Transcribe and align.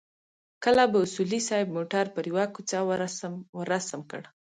کله 0.63 0.83
به 0.91 0.97
اصولي 1.05 1.39
صیب 1.47 1.67
موټر 1.77 2.05
پر 2.15 2.23
يوه 2.31 2.45
کوڅه 2.55 2.77
ورسم 3.59 4.01
کړ. 4.11 4.21